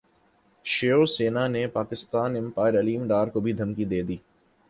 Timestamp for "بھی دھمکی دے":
3.45-4.01